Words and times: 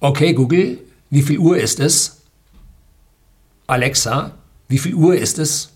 Okay, 0.00 0.32
Google, 0.32 0.78
wie 1.10 1.22
viel 1.22 1.38
Uhr 1.38 1.56
ist 1.58 1.80
es? 1.80 2.22
Alexa, 3.66 4.30
wie 4.68 4.78
viel 4.78 4.94
Uhr 4.94 5.16
ist 5.16 5.40
es? 5.40 5.70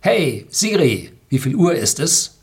Hey, 0.00 0.46
Siri, 0.50 1.10
wie 1.30 1.38
viel 1.38 1.56
Uhr 1.56 1.74
ist 1.74 1.98
es? 2.00 2.36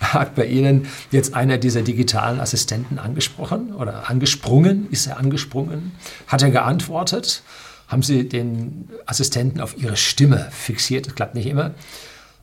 Hat 0.00 0.34
bei 0.34 0.46
Ihnen 0.46 0.86
jetzt 1.10 1.34
einer 1.34 1.58
dieser 1.58 1.82
digitalen 1.82 2.40
Assistenten 2.40 2.98
angesprochen 2.98 3.74
oder 3.74 4.08
angesprungen? 4.08 4.90
Ist 4.90 5.08
er 5.08 5.18
angesprungen? 5.18 5.92
Hat 6.26 6.40
er 6.40 6.50
geantwortet? 6.50 7.42
Haben 7.86 8.02
Sie 8.02 8.26
den 8.26 8.88
Assistenten 9.04 9.60
auf 9.60 9.76
Ihre 9.76 9.98
Stimme 9.98 10.48
fixiert? 10.50 11.06
Das 11.06 11.14
klappt 11.14 11.34
nicht 11.34 11.46
immer. 11.46 11.74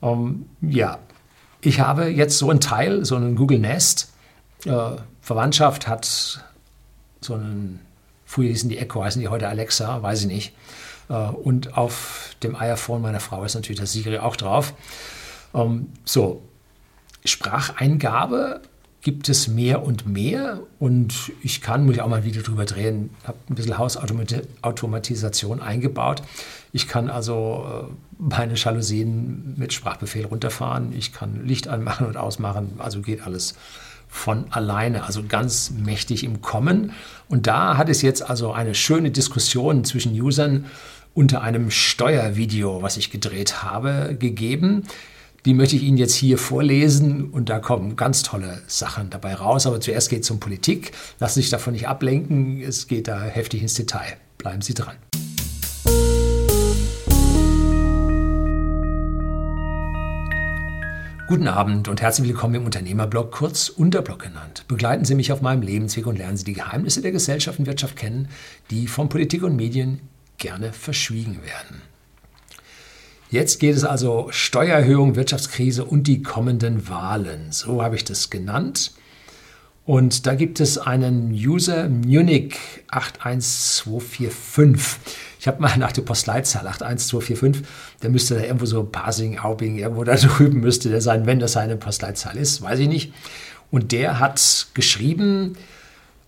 Um, 0.02 0.46
ähm, 0.62 0.72
ja, 0.72 1.00
ich 1.62 1.80
habe 1.80 2.06
jetzt 2.10 2.38
so 2.38 2.52
ein 2.52 2.60
Teil, 2.60 3.06
so 3.06 3.16
einen 3.16 3.36
Google 3.36 3.58
Nest. 3.58 4.11
Äh, 4.66 4.98
Verwandtschaft 5.22 5.88
hat 5.88 6.44
so 7.22 7.34
einen, 7.34 7.80
früher 8.26 8.50
hießen 8.50 8.70
die 8.70 8.78
Echo, 8.78 9.04
heißen 9.04 9.22
die 9.22 9.28
heute 9.28 9.48
Alexa, 9.48 10.02
weiß 10.02 10.22
ich 10.22 10.28
nicht. 10.28 10.54
Äh, 11.10 11.14
und 11.14 11.78
auf 11.78 12.36
dem 12.44 12.56
iPhone 12.56 13.02
meiner 13.02 13.20
Frau 13.20 13.44
ist 13.44 13.56
natürlich 13.56 13.80
das 13.80 13.92
Siri 13.94 14.18
auch 14.20 14.36
drauf. 14.36 14.74
Ähm, 15.54 15.90
so, 16.06 16.42
Spracheingabe 17.26 18.62
gibt 19.02 19.30
es 19.30 19.48
mehr 19.48 19.84
und 19.84 20.06
mehr 20.06 20.60
und 20.80 21.32
ich 21.42 21.62
kann, 21.62 21.86
muss 21.86 21.96
ich 21.96 22.02
auch 22.02 22.08
mal 22.08 22.18
ein 22.18 22.24
Video 22.24 22.44
drüber 22.44 22.66
drehen, 22.66 23.10
habe 23.24 23.38
ein 23.50 23.56
bisschen 23.56 23.78
Hausautomatisation 23.80 25.60
eingebaut. 25.60 26.22
Ich 26.72 26.88
kann 26.88 27.10
also 27.10 27.90
äh, 27.90 27.94
meine 28.20 28.54
Jalousien 28.54 29.56
mit 29.58 29.74
Sprachbefehl 29.74 30.26
runterfahren, 30.26 30.94
ich 30.96 31.14
kann 31.14 31.46
Licht 31.48 31.68
anmachen 31.68 32.06
und 32.06 32.16
ausmachen, 32.16 32.76
also 32.78 33.02
geht 33.02 33.26
alles 33.26 33.56
von 34.12 34.46
alleine, 34.52 35.06
also 35.06 35.24
ganz 35.24 35.72
mächtig 35.72 36.24
im 36.26 36.42
Kommen. 36.42 36.92
Und 37.30 37.48
da 37.48 37.78
hat 37.78 37.90
es 37.90 38.04
jetzt 38.04 38.30
also 38.30 38.52
eine 38.52 38.76
schöne 38.76 39.10
Diskussion 39.10 39.86
zwischen 39.86 40.12
Usern 40.22 40.66
unter 41.14 41.42
einem 41.42 41.72
Steuervideo, 41.72 42.82
was 42.82 42.98
ich 42.98 43.10
gedreht 43.10 43.64
habe, 43.64 44.16
gegeben. 44.20 44.84
Die 45.46 45.54
möchte 45.56 45.76
ich 45.76 45.84
Ihnen 45.84 45.98
jetzt 45.98 46.14
hier 46.14 46.38
vorlesen 46.38 47.30
und 47.32 47.50
da 47.50 47.60
kommen 47.60 47.96
ganz 47.96 48.22
tolle 48.22 48.62
Sachen 48.68 49.10
dabei 49.10 49.34
raus. 49.34 49.66
Aber 49.66 49.80
zuerst 49.80 50.10
geht 50.10 50.24
es 50.24 50.30
um 50.30 50.40
Politik. 50.40 50.92
Lassen 51.20 51.36
Sie 51.36 51.42
sich 51.42 51.50
davon 51.50 51.74
nicht 51.74 51.88
ablenken. 51.88 52.62
Es 52.62 52.88
geht 52.88 53.08
da 53.08 53.24
heftig 53.24 53.62
ins 53.64 53.74
Detail. 53.74 54.18
Bleiben 54.38 54.62
Sie 54.62 54.74
dran. 54.74 54.98
Guten 61.32 61.48
Abend 61.48 61.88
und 61.88 62.02
herzlich 62.02 62.28
willkommen 62.28 62.56
im 62.56 62.66
Unternehmerblog, 62.66 63.32
kurz 63.32 63.70
Unterblog 63.70 64.20
genannt. 64.20 64.66
Begleiten 64.68 65.06
Sie 65.06 65.16
mich 65.16 65.32
auf 65.32 65.42
meinem 65.42 65.62
Lebensweg 65.62 66.06
und 66.06 66.18
lernen 66.18 66.36
Sie 66.36 66.44
die 66.44 66.52
Geheimnisse 66.52 67.02
der 67.02 67.14
Gesellschaft 67.14 67.58
und 67.58 67.68
Wirtschaft 67.68 67.96
kennen, 67.96 68.28
die 68.70 68.88
von 68.88 69.08
Politik 69.08 69.44
und 69.44 69.56
Medien 69.56 70.02
gerne 70.38 70.74
verschwiegen 70.74 71.40
werden. 71.42 71.82
Jetzt 73.30 73.62
geht 73.62 73.78
es 73.78 73.86
also 73.86 74.28
Steuererhöhung, 74.30 75.16
Wirtschaftskrise 75.16 75.86
und 75.86 76.08
die 76.08 76.22
kommenden 76.22 76.90
Wahlen. 76.90 77.54
So 77.54 77.82
habe 77.82 77.96
ich 77.96 78.04
das 78.04 78.30
genannt. 78.30 78.92
Und 79.86 80.28
da 80.28 80.36
gibt 80.36 80.60
es 80.60 80.78
einen 80.78 81.32
User 81.32 81.88
Munich 81.88 82.58
81245. 82.90 85.00
Ich 85.42 85.48
habe 85.48 85.60
mal 85.60 85.76
nach 85.80 85.92
der 85.92 86.04
Postleitzahl 86.04 86.68
81245, 86.68 87.66
der 88.04 88.12
müsste 88.12 88.36
da 88.36 88.42
irgendwo 88.42 88.68
so 88.68 88.84
Pasing, 88.84 89.40
Aubing, 89.40 89.80
irgendwo 89.80 90.04
da 90.04 90.16
drüben 90.16 90.60
müsste 90.60 90.90
der 90.90 91.02
sein, 91.02 91.26
wenn 91.26 91.40
das 91.40 91.54
seine 91.54 91.78
Postleitzahl 91.78 92.38
ist, 92.38 92.62
weiß 92.62 92.78
ich 92.78 92.88
nicht. 92.88 93.12
Und 93.72 93.92
der 93.92 94.20
hat 94.20 94.68
geschrieben, 94.76 95.58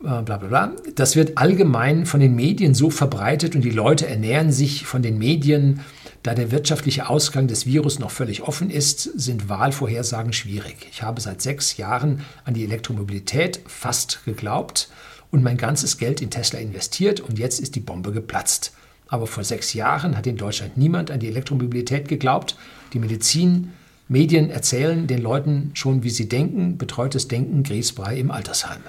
äh, 0.01 0.23
bla 0.23 0.37
bla 0.37 0.37
bla. 0.37 0.71
Das 0.95 1.15
wird 1.15 1.37
allgemein 1.37 2.07
von 2.07 2.21
den 2.21 2.33
Medien 2.33 2.73
so 2.73 2.89
verbreitet 2.89 3.55
und 3.55 3.61
die 3.61 3.69
Leute 3.69 4.07
ernähren 4.07 4.51
sich 4.51 4.87
von 4.87 5.03
den 5.03 5.19
Medien. 5.19 5.81
Da 6.23 6.33
der 6.33 6.49
wirtschaftliche 6.49 7.07
Ausgang 7.07 7.45
des 7.47 7.67
Virus 7.67 7.99
noch 7.99 8.09
völlig 8.09 8.41
offen 8.41 8.71
ist, 8.71 9.03
sind 9.03 9.47
Wahlvorhersagen 9.47 10.33
schwierig. 10.33 10.87
Ich 10.91 11.03
habe 11.03 11.21
seit 11.21 11.39
sechs 11.39 11.77
Jahren 11.77 12.21
an 12.45 12.55
die 12.55 12.63
Elektromobilität 12.63 13.59
fast 13.67 14.25
geglaubt 14.25 14.89
und 15.29 15.43
mein 15.43 15.57
ganzes 15.57 15.99
Geld 15.99 16.19
in 16.19 16.31
Tesla 16.31 16.57
investiert 16.57 17.19
und 17.19 17.37
jetzt 17.37 17.59
ist 17.59 17.75
die 17.75 17.79
Bombe 17.79 18.11
geplatzt. 18.11 18.73
Aber 19.07 19.27
vor 19.27 19.43
sechs 19.43 19.73
Jahren 19.73 20.17
hat 20.17 20.27
in 20.27 20.37
Deutschland 20.37 20.77
niemand 20.77 21.11
an 21.11 21.19
die 21.19 21.27
Elektromobilität 21.27 22.07
geglaubt. 22.07 22.57
Die 22.93 22.99
Medizin, 22.99 23.73
Medien 24.07 24.49
erzählen 24.49 25.07
den 25.07 25.21
Leuten 25.21 25.71
schon, 25.73 26.03
wie 26.03 26.09
sie 26.09 26.27
denken. 26.27 26.77
Betreutes 26.77 27.27
Denken, 27.27 27.63
Grießbrei 27.63 28.17
im 28.17 28.31
Altersheim. 28.31 28.81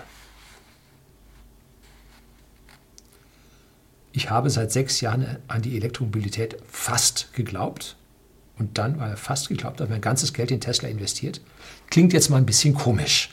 ich 4.15 4.31
habe 4.31 4.49
seit 4.49 4.71
sechs 4.71 5.01
Jahren 5.01 5.39
an 5.49 5.61
die 5.61 5.77
Elektromobilität 5.77 6.57
fast 6.71 7.35
geglaubt. 7.35 7.97
Und 8.57 8.79
dann, 8.79 9.01
weil 9.01 9.11
er 9.11 9.17
fast 9.17 9.49
geglaubt 9.49 9.81
hat, 9.81 9.91
mein 9.91 10.01
ganzes 10.01 10.33
Geld 10.33 10.53
in 10.53 10.61
Tesla 10.61 10.89
investiert. 10.89 11.41
Klingt 11.91 12.13
jetzt 12.13 12.31
mal 12.31 12.37
ein 12.37 12.47
bisschen 12.47 12.75
komisch. 12.75 13.31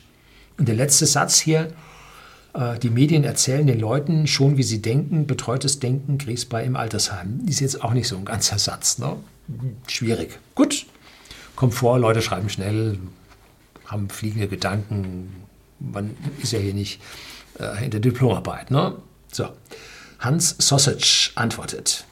Und 0.58 0.68
der 0.68 0.74
letzte 0.74 1.06
Satz 1.06 1.40
hier, 1.40 1.72
die 2.54 2.90
Medien 2.90 3.24
erzählen 3.24 3.66
den 3.66 3.80
Leuten 3.80 4.28
schon, 4.28 4.58
wie 4.58 4.64
sie 4.64 4.82
denken, 4.82 5.26
betreutes 5.26 5.80
Denken, 5.80 6.18
Kriegsbei 6.18 6.64
im 6.64 6.76
Altersheim. 6.76 7.42
Ist 7.48 7.62
jetzt 7.62 7.82
auch 7.84 7.94
nicht 7.94 8.08
so 8.08 8.18
ein 8.18 8.26
ganzer 8.26 8.60
Satz. 8.60 8.98
Ne? 8.98 9.16
Schwierig. 9.88 10.38
Gut, 10.56 10.86
kommt 11.56 11.74
vor, 11.74 11.98
Leute 11.98 12.22
schreiben 12.22 12.50
schnell, 12.50 13.00
haben 13.86 14.10
fliegende 14.10 14.48
Gedanken. 14.48 15.34
Man 15.80 16.16
ist 16.42 16.52
ja 16.52 16.60
hier 16.60 16.74
nicht 16.74 17.00
äh, 17.60 17.86
in 17.86 17.92
der 17.92 18.00
Diplomarbeit. 18.00 18.72
Ne? 18.72 18.96
So. 19.32 19.48
Hans 20.20 20.56
Sausage 20.60 21.32
antwortet. 21.36 22.06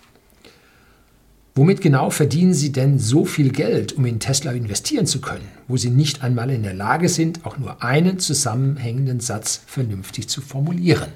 Womit 1.59 1.81
genau 1.81 2.09
verdienen 2.09 2.53
Sie 2.53 2.71
denn 2.71 2.99
so 2.99 3.25
viel 3.25 3.51
Geld, 3.51 3.91
um 3.91 4.05
in 4.05 4.21
Tesla 4.21 4.53
investieren 4.53 5.05
zu 5.05 5.19
können, 5.19 5.45
wo 5.67 5.75
Sie 5.75 5.89
nicht 5.89 6.23
einmal 6.23 6.51
in 6.51 6.63
der 6.63 6.73
Lage 6.73 7.09
sind, 7.09 7.45
auch 7.45 7.57
nur 7.57 7.83
einen 7.83 8.17
zusammenhängenden 8.17 9.19
Satz 9.19 9.59
vernünftig 9.67 10.29
zu 10.29 10.39
formulieren? 10.39 11.09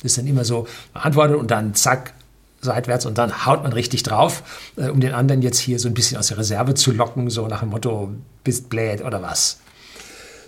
Das 0.00 0.10
ist 0.10 0.18
dann 0.18 0.26
immer 0.26 0.44
so, 0.44 0.66
man 0.94 1.04
antwortet 1.04 1.36
und 1.36 1.52
dann 1.52 1.76
zack, 1.76 2.12
seitwärts 2.60 3.06
und 3.06 3.18
dann 3.18 3.46
haut 3.46 3.62
man 3.62 3.72
richtig 3.72 4.02
drauf, 4.02 4.42
äh, 4.74 4.88
um 4.88 4.98
den 4.98 5.14
anderen 5.14 5.42
jetzt 5.42 5.60
hier 5.60 5.78
so 5.78 5.86
ein 5.86 5.94
bisschen 5.94 6.18
aus 6.18 6.26
der 6.26 6.38
Reserve 6.38 6.74
zu 6.74 6.90
locken, 6.90 7.30
so 7.30 7.46
nach 7.46 7.60
dem 7.60 7.68
Motto, 7.68 8.10
bist 8.42 8.68
blöd 8.68 9.00
oder 9.04 9.22
was. 9.22 9.60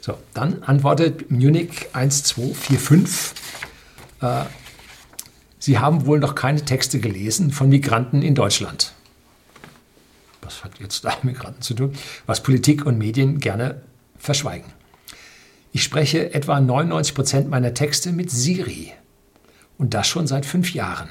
So, 0.01 0.15
dann 0.33 0.65
antwortet 0.65 1.31
Munich 1.31 1.87
1245. 1.93 3.41
Äh, 4.23 4.43
Sie 5.61 5.79
haben 5.79 6.05
wohl 6.05 6.19
noch 6.19 6.35
keine 6.35 6.65
Texte 6.65 6.99
gelesen 6.99 7.53
von 7.53 7.69
Migranten 7.69 8.21
in 8.21 8.35
Deutschland. 8.35 8.93
Was 10.44 10.65
hat 10.65 10.78
jetzt 10.81 11.05
da 11.05 11.16
Migranten 11.22 11.62
zu 11.62 11.75
tun? 11.75 11.93
Was 12.27 12.43
Politik 12.43 12.87
und 12.87 12.99
Medien 12.99 13.41
gerne 13.41 13.81
verschweigen. 14.19 14.72
Ich 15.72 15.82
spreche 15.82 16.32
etwa 16.34 16.60
99 16.60 17.15
Prozent 17.15 17.50
meiner 17.50 17.75
Texte 17.75 18.12
mit 18.12 18.31
Siri. 18.31 18.93
Und 19.77 19.94
das 19.94 20.06
schon 20.06 20.27
seit 20.27 20.47
fünf 20.47 20.72
Jahren. 20.72 21.09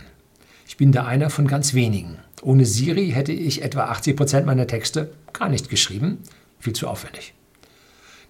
Ich 0.67 0.77
bin 0.77 0.91
da 0.91 1.05
einer 1.05 1.29
von 1.29 1.47
ganz 1.47 1.73
wenigen. 1.73 2.17
Ohne 2.41 2.65
Siri 2.65 3.11
hätte 3.11 3.33
ich 3.33 3.61
etwa 3.61 3.85
80 3.85 4.15
Prozent 4.15 4.45
meiner 4.45 4.67
Texte 4.67 5.11
gar 5.33 5.49
nicht 5.49 5.69
geschrieben. 5.69 6.19
Viel 6.59 6.73
zu 6.73 6.87
aufwendig. 6.87 7.33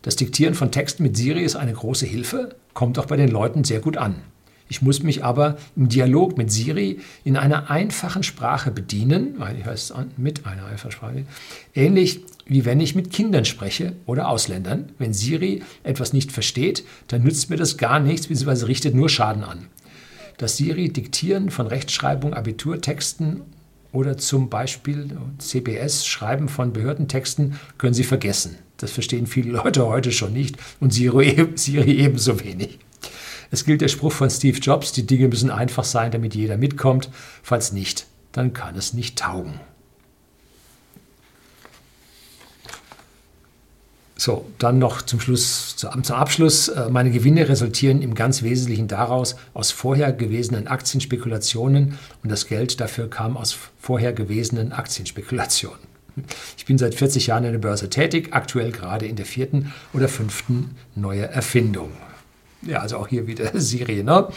Das 0.01 0.15
Diktieren 0.15 0.55
von 0.55 0.71
Texten 0.71 1.03
mit 1.03 1.15
Siri 1.15 1.43
ist 1.43 1.55
eine 1.55 1.73
große 1.73 2.05
Hilfe, 2.05 2.55
kommt 2.73 2.99
auch 2.99 3.05
bei 3.05 3.15
den 3.15 3.29
Leuten 3.29 3.63
sehr 3.63 3.79
gut 3.79 3.97
an. 3.97 4.15
Ich 4.69 4.81
muss 4.81 5.03
mich 5.03 5.23
aber 5.23 5.57
im 5.75 5.89
Dialog 5.89 6.37
mit 6.37 6.51
Siri 6.51 6.99
in 7.23 7.37
einer 7.37 7.69
einfachen 7.69 8.23
Sprache 8.23 8.71
bedienen, 8.71 9.35
weil 9.37 9.59
ich 9.59 9.65
heißt 9.65 9.93
mit 10.17 10.45
einer 10.45 10.65
einfachen 10.65 10.91
Sprache, 10.91 11.25
ähnlich 11.75 12.21
wie 12.45 12.65
wenn 12.65 12.79
ich 12.79 12.95
mit 12.95 13.11
Kindern 13.11 13.45
spreche 13.45 13.93
oder 14.05 14.27
Ausländern. 14.27 14.89
Wenn 14.97 15.13
Siri 15.13 15.61
etwas 15.83 16.13
nicht 16.13 16.31
versteht, 16.31 16.83
dann 17.07 17.23
nützt 17.23 17.49
mir 17.49 17.57
das 17.57 17.77
gar 17.77 17.99
nichts, 17.99 18.27
bzw. 18.27 18.65
richtet 18.65 18.95
nur 18.95 19.09
Schaden 19.09 19.43
an. 19.43 19.67
Das 20.37 20.57
Siri-Diktieren 20.57 21.51
von 21.51 21.67
Rechtschreibung, 21.67 22.33
Abiturtexten 22.33 23.41
oder 23.91 24.17
zum 24.17 24.49
Beispiel 24.49 25.15
CBS, 25.37 26.05
Schreiben 26.05 26.49
von 26.49 26.73
Behördentexten, 26.73 27.59
können 27.77 27.93
Sie 27.93 28.03
vergessen. 28.03 28.57
Das 28.77 28.91
verstehen 28.91 29.27
viele 29.27 29.51
Leute 29.51 29.85
heute 29.85 30.11
schon 30.11 30.33
nicht 30.33 30.57
und 30.79 30.91
Siri, 30.91 31.47
Siri 31.55 31.91
ebenso 31.99 32.43
wenig. 32.43 32.79
Es 33.53 33.65
gilt 33.65 33.81
der 33.81 33.87
Spruch 33.87 34.11
von 34.11 34.31
Steve 34.31 34.57
Jobs, 34.57 34.93
die 34.93 35.05
Dinge 35.05 35.27
müssen 35.27 35.51
einfach 35.51 35.83
sein, 35.83 36.09
damit 36.09 36.33
jeder 36.33 36.57
mitkommt. 36.57 37.11
Falls 37.43 37.71
nicht, 37.71 38.07
dann 38.31 38.51
kann 38.51 38.75
es 38.75 38.95
nicht 38.95 39.19
taugen. 39.19 39.59
So, 44.15 44.49
dann 44.57 44.79
noch 44.79 45.03
zum 45.03 45.19
Schluss, 45.19 45.75
zum 45.77 46.15
Abschluss. 46.15 46.69
Äh, 46.69 46.89
meine 46.89 47.11
Gewinne 47.11 47.47
resultieren 47.47 48.01
im 48.01 48.15
ganz 48.15 48.41
Wesentlichen 48.41 48.87
daraus, 48.87 49.35
aus 49.53 49.69
vorher 49.69 50.13
gewesenen 50.13 50.67
Aktienspekulationen 50.67 51.99
und 52.23 52.31
das 52.31 52.47
Geld 52.47 52.81
dafür 52.81 53.07
kam 53.07 53.37
aus 53.37 53.55
vorher 53.79 54.13
gewesenen 54.13 54.71
Aktienspekulationen. 54.71 55.77
Ich 56.57 56.65
bin 56.65 56.79
seit 56.79 56.95
40 56.95 57.27
Jahren 57.27 57.43
in 57.43 57.51
der 57.51 57.59
Börse 57.59 57.91
tätig, 57.91 58.29
aktuell 58.31 58.71
gerade 58.71 59.05
in 59.05 59.15
der 59.15 59.27
vierten 59.27 59.71
oder 59.93 60.09
fünften 60.09 60.75
neue 60.95 61.27
Erfindung. 61.27 61.91
Ja, 62.65 62.79
also 62.79 62.97
auch 62.97 63.07
hier 63.07 63.27
wieder 63.27 63.51
Siri. 63.59 64.03
Ne? 64.03 64.27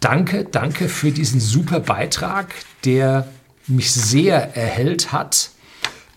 Danke, 0.00 0.44
danke 0.44 0.88
für 0.88 1.10
diesen 1.10 1.40
super 1.40 1.80
Beitrag, 1.80 2.54
der 2.84 3.28
mich 3.66 3.92
sehr 3.92 4.56
erhellt 4.56 5.12
hat, 5.12 5.50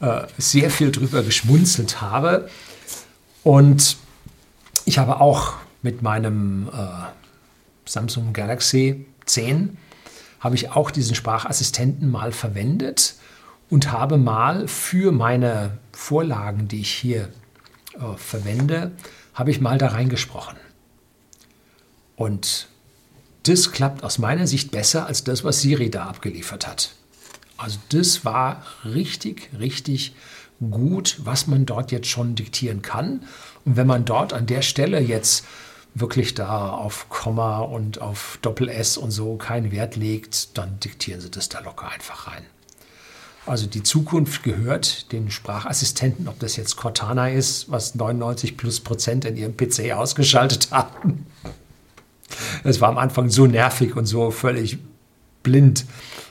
äh, 0.02 0.24
sehr 0.38 0.70
viel 0.70 0.92
drüber 0.92 1.24
geschmunzelt 1.24 2.02
habe. 2.02 2.50
Und 3.44 3.98
ich 4.86 4.98
habe 4.98 5.22
auch 5.22 5.54
mit 5.82 6.02
meinem 6.02 6.70
äh, 6.70 6.78
Samsung 7.86 8.34
Galaxy 8.34 9.06
10 9.26 9.78
habe 10.40 10.56
ich 10.56 10.72
auch 10.72 10.92
diesen 10.92 11.16
Sprachassistenten 11.16 12.10
mal 12.10 12.32
verwendet 12.32 13.16
und 13.70 13.92
habe 13.92 14.18
mal 14.18 14.68
für 14.68 15.12
meine 15.12 15.78
Vorlagen, 15.92 16.68
die 16.68 16.82
ich 16.82 16.92
hier 16.92 17.30
äh, 17.94 18.18
verwende, 18.18 18.92
habe 19.34 19.52
ich 19.52 19.62
mal 19.62 19.78
da 19.78 19.88
reingesprochen. 19.88 20.58
Und 22.20 22.68
das 23.44 23.72
klappt 23.72 24.04
aus 24.04 24.18
meiner 24.18 24.46
Sicht 24.46 24.72
besser 24.72 25.06
als 25.06 25.24
das, 25.24 25.46
was 25.46 25.62
Siri 25.62 25.90
da 25.90 26.08
abgeliefert 26.08 26.68
hat. 26.68 26.92
Also 27.56 27.80
das 27.94 28.26
war 28.26 28.62
richtig, 28.84 29.50
richtig 29.58 30.14
gut, 30.70 31.16
was 31.24 31.48
man 31.48 31.66
dort 31.66 31.94
jetzt 31.94 32.10
schon 32.10 32.36
diktieren 32.36 32.82
kann. 32.82 33.22
Und 33.64 33.78
wenn 33.78 33.88
man 33.88 34.04
dort 34.04 34.34
an 34.34 34.48
der 34.48 34.64
Stelle 34.64 35.00
jetzt 35.00 35.46
wirklich 35.96 36.34
da 36.34 36.72
auf 36.72 37.08
Komma 37.08 37.60
und 37.60 38.02
auf 38.02 38.38
Doppel-S 38.42 38.98
und 38.98 39.12
so 39.12 39.38
keinen 39.38 39.72
Wert 39.72 39.96
legt, 39.96 40.58
dann 40.58 40.78
diktieren 40.82 41.22
Sie 41.22 41.32
das 41.32 41.48
da 41.48 41.62
locker 41.62 41.88
einfach 41.90 42.28
rein. 42.28 42.44
Also 43.46 43.66
die 43.66 43.82
Zukunft 43.82 44.44
gehört 44.44 45.14
den 45.14 45.32
Sprachassistenten, 45.32 46.28
ob 46.28 46.38
das 46.40 46.58
jetzt 46.58 46.76
Cortana 46.76 47.30
ist, 47.30 47.72
was 47.72 47.96
99 47.96 48.58
plus 48.58 48.82
Prozent 48.82 49.24
in 49.24 49.38
ihrem 49.38 49.56
PC 49.56 49.94
ausgeschaltet 49.94 50.72
haben. 50.72 51.26
Es 52.64 52.82
war 52.82 52.90
am 52.90 52.98
Anfang 52.98 53.30
so 53.30 53.48
nervig 53.48 53.96
und 53.96 54.06
so 54.06 54.32
völlig 54.32 54.78
blind 55.44 55.86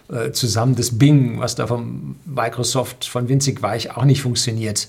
äh, 0.08 0.32
zusammen. 0.32 0.74
Das 0.74 0.98
Bing, 0.98 1.40
was 1.40 1.54
da 1.54 1.66
von 1.66 2.16
Microsoft, 2.24 3.04
von 3.04 3.28
Winzig 3.28 3.62
Weich 3.62 3.96
auch 3.96 4.04
nicht 4.04 4.22
funktioniert. 4.22 4.88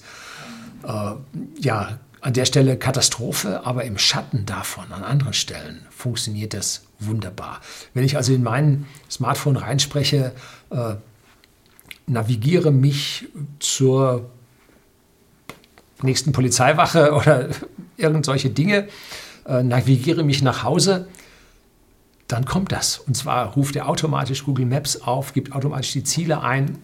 Äh, 0.83 1.11
ja, 1.59 1.99
an 2.21 2.33
der 2.33 2.45
Stelle 2.45 2.77
Katastrophe, 2.77 3.65
aber 3.65 3.85
im 3.85 3.97
Schatten 3.97 4.45
davon, 4.45 4.91
an 4.91 5.03
anderen 5.03 5.33
Stellen, 5.33 5.85
funktioniert 5.89 6.53
das 6.53 6.83
wunderbar. 6.99 7.61
Wenn 7.93 8.03
ich 8.03 8.17
also 8.17 8.33
in 8.33 8.43
mein 8.43 8.85
Smartphone 9.09 9.55
reinspreche, 9.55 10.33
äh, 10.69 10.95
navigiere 12.07 12.71
mich 12.71 13.27
zur 13.59 14.29
nächsten 16.01 16.31
Polizeiwache 16.31 17.13
oder 17.13 17.49
irgend 17.97 18.25
solche 18.25 18.49
Dinge, 18.49 18.87
äh, 19.45 19.63
navigiere 19.63 20.23
mich 20.23 20.41
nach 20.41 20.63
Hause, 20.63 21.07
dann 22.29 22.45
kommt 22.45 22.71
das. 22.71 22.99
Und 22.99 23.17
zwar 23.17 23.47
ruft 23.53 23.75
er 23.75 23.89
automatisch 23.89 24.45
Google 24.45 24.65
Maps 24.65 25.01
auf, 25.01 25.33
gibt 25.33 25.51
automatisch 25.51 25.91
die 25.91 26.03
Ziele 26.05 26.41
ein, 26.41 26.77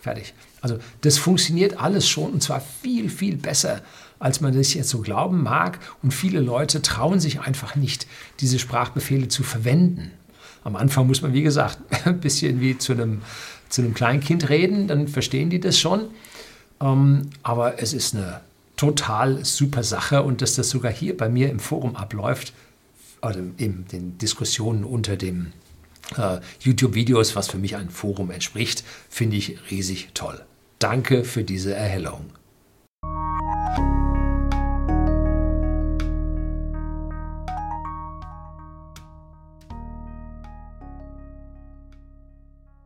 fertig. 0.00 0.34
Also 0.60 0.78
das 1.00 1.16
funktioniert 1.16 1.80
alles 1.80 2.06
schon 2.06 2.32
und 2.32 2.42
zwar 2.42 2.60
viel, 2.60 3.08
viel 3.08 3.36
besser 3.36 3.80
als 4.22 4.40
man 4.40 4.54
das 4.54 4.72
jetzt 4.72 4.88
so 4.88 5.00
glauben 5.00 5.42
mag. 5.42 5.80
Und 6.00 6.14
viele 6.14 6.38
Leute 6.38 6.80
trauen 6.80 7.18
sich 7.18 7.40
einfach 7.40 7.74
nicht, 7.74 8.06
diese 8.38 8.60
Sprachbefehle 8.60 9.26
zu 9.26 9.42
verwenden. 9.42 10.12
Am 10.62 10.76
Anfang 10.76 11.08
muss 11.08 11.22
man, 11.22 11.32
wie 11.32 11.42
gesagt, 11.42 11.78
ein 12.04 12.20
bisschen 12.20 12.60
wie 12.60 12.78
zu 12.78 12.92
einem, 12.92 13.22
zu 13.68 13.82
einem 13.82 13.94
Kleinkind 13.94 14.48
reden, 14.48 14.86
dann 14.86 15.08
verstehen 15.08 15.50
die 15.50 15.58
das 15.58 15.80
schon. 15.80 16.02
Ähm, 16.80 17.30
aber 17.42 17.82
es 17.82 17.92
ist 17.92 18.14
eine 18.14 18.40
total 18.76 19.44
super 19.44 19.82
Sache 19.82 20.22
und 20.22 20.40
dass 20.40 20.54
das 20.54 20.70
sogar 20.70 20.92
hier 20.92 21.16
bei 21.16 21.28
mir 21.28 21.50
im 21.50 21.58
Forum 21.58 21.96
abläuft, 21.96 22.52
also 23.22 23.40
in 23.56 23.86
den 23.86 24.18
Diskussionen 24.18 24.84
unter 24.84 25.16
dem 25.16 25.52
äh, 26.18 26.40
YouTube-Videos, 26.60 27.34
was 27.36 27.48
für 27.48 27.58
mich 27.58 27.76
ein 27.76 27.88
Forum 27.88 28.30
entspricht, 28.30 28.84
finde 29.08 29.36
ich 29.36 29.58
riesig 29.70 30.10
toll. 30.12 30.44
Danke 30.78 31.24
für 31.24 31.44
diese 31.44 31.74
Erhellung. 31.74 32.26